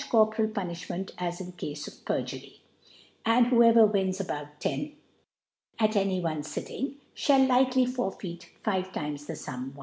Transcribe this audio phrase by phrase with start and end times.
[0.09, 2.61] 45) corporal Punilhment as in Cafe of Perjury;
[3.23, 4.91] And whoever wins above lo /.
[5.77, 9.79] at any one Sitting, fliall likcwife forfeit five Times the Sum won.